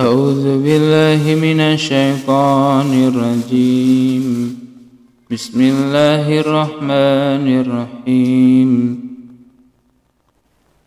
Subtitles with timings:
[0.00, 4.58] أعوذ بالله من الشيطان الرجيم.
[5.30, 9.00] بسم الله الرحمن الرحيم.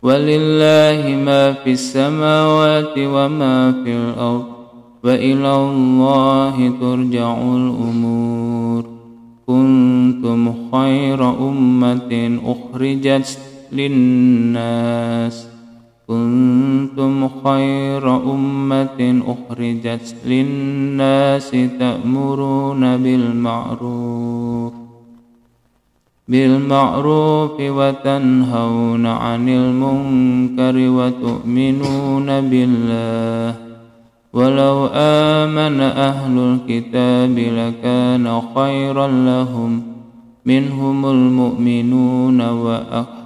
[0.02, 4.46] ولله ما في السماوات وما في الأرض
[5.04, 8.84] وإلى الله ترجع الأمور.
[9.46, 13.38] كنتم خير أمة أخرجت
[13.72, 15.55] للناس.
[16.08, 24.72] كنتم خير أمة أخرجت للناس تأمرون بالمعروف
[26.28, 33.54] بالمعروف وتنهون عن المنكر وتؤمنون بالله
[34.32, 39.82] ولو آمن أهل الكتاب لكان خيرا لهم
[40.46, 43.25] منهم المؤمنون وأكثر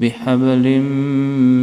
[0.00, 0.80] بحبل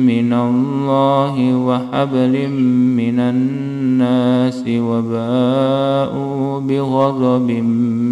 [0.09, 2.49] من الله وحبل
[2.97, 7.51] من الناس وباءوا بغضب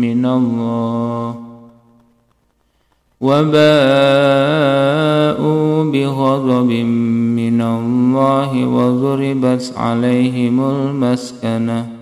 [0.05, 1.35] من الله
[3.21, 3.61] وباءوا
[5.91, 6.71] بغضب
[7.41, 12.00] من الله وضربت عليهم المسكنة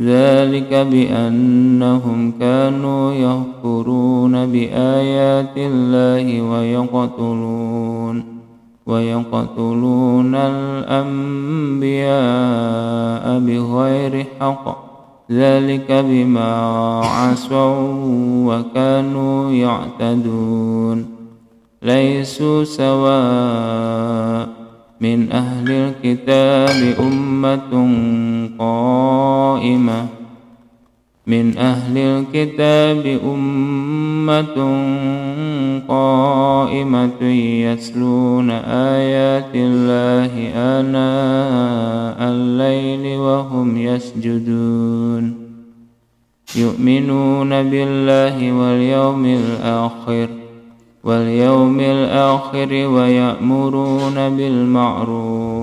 [0.00, 8.24] ذلك بأنهم كانوا يكفرون بآيات الله ويقتلون
[8.86, 11.78] ويقتلون الأنبياء
[13.38, 14.88] بغير حق.
[15.30, 16.54] ذلك بما
[17.04, 17.88] عصوا
[18.46, 21.06] وكانوا يعتدون.
[21.82, 24.48] ليسوا سواء
[25.00, 27.70] من أهل الكتاب أمة
[28.58, 29.37] قائمة
[31.28, 34.56] من أهل الكتاب أمة
[35.88, 45.34] قائمة يتلون آيات الله آناء الليل وهم يسجدون
[46.56, 50.28] يؤمنون بالله واليوم الآخر
[51.04, 55.57] واليوم الآخر ويأمرون بالمعروف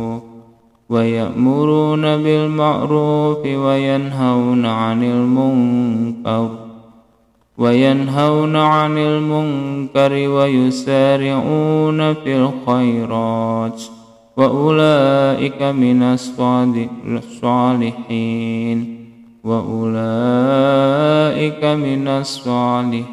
[0.89, 6.49] ويأمرون بالمعروف وينهون عن المنكر
[7.57, 13.83] وينهون عن المنكر ويسارعون في الخيرات
[14.37, 17.05] وأولئك من الصالحين
[19.43, 20.85] وأولئك
[21.63, 23.05] من الصالحين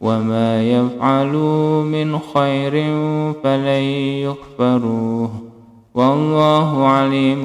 [0.00, 2.72] وما يفعلوا من خير
[3.44, 3.82] فلن
[4.26, 5.51] يكفروه
[5.94, 7.42] والله عليم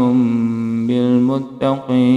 [0.87, 2.07] بالمتقين.